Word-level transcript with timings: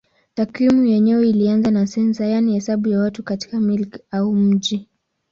Takwimu 0.35 0.85
yenyewe 0.85 1.29
ilianza 1.29 1.71
na 1.71 1.87
sensa 1.87 2.25
yaani 2.25 2.53
hesabu 2.53 2.89
ya 2.89 2.99
watu 2.99 3.23
katika 3.23 3.59
milki 3.59 3.99
au 4.11 4.35
mji. 4.35 4.89